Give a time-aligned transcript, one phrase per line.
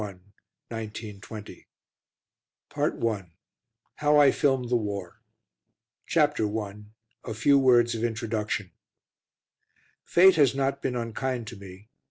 [0.01, 0.33] QUENTIN
[1.21, 1.61] 302
[2.71, 3.27] PART I
[3.97, 5.21] HOW I FILMED THE WAR
[6.07, 6.85] CHAPTER I
[7.23, 8.71] A FEW WORDS OF INTRODUCTION
[10.03, 11.89] Fate has not been unkind to me.